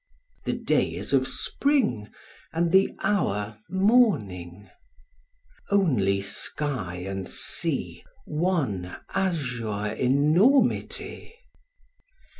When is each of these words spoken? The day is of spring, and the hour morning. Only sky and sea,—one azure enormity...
The 0.45 0.53
day 0.53 0.95
is 0.95 1.13
of 1.13 1.27
spring, 1.27 2.09
and 2.51 2.71
the 2.71 2.89
hour 3.03 3.59
morning. 3.69 4.67
Only 5.69 6.21
sky 6.21 6.95
and 6.95 7.29
sea,—one 7.29 8.95
azure 9.13 9.89
enormity... 9.93 11.35